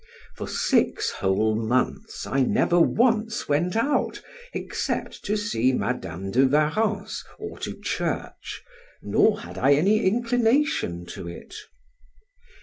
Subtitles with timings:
[0.35, 4.19] For six whole months I never once went out
[4.51, 8.63] except to see Madam de Warrens, or to church,
[9.03, 11.53] nor had I any inclination to it.